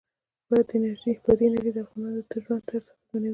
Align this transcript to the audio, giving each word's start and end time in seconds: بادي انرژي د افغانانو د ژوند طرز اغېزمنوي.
بادي 0.49 0.73
انرژي 0.77 1.11
د 1.75 1.77
افغانانو 1.85 2.21
د 2.31 2.33
ژوند 2.43 2.61
طرز 2.69 2.85
اغېزمنوي. 2.91 3.29